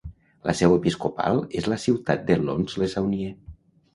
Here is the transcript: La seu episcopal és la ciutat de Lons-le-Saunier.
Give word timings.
La 0.49 0.53
seu 0.59 0.71
episcopal 0.77 1.37
és 1.61 1.69
la 1.73 1.77
ciutat 1.85 2.25
de 2.29 2.37
Lons-le-Saunier. 2.47 3.31